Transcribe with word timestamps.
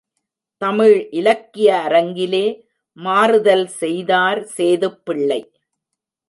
தமிழ் 0.61 0.95
இலக்கிய 1.11 1.67
அரங்கிலே 1.87 2.45
மாறுதல் 2.97 3.65
செய்தார் 3.81 4.41
சேதுப்பிள்ளை. 4.57 5.41